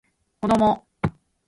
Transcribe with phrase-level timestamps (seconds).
[0.41, 0.87] 子供